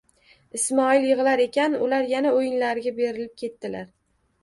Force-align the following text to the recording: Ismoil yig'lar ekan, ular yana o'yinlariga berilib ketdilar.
Ismoil 0.59 1.05
yig'lar 1.09 1.45
ekan, 1.45 1.77
ular 1.89 2.09
yana 2.15 2.35
o'yinlariga 2.41 2.97
berilib 3.01 3.41
ketdilar. 3.45 3.91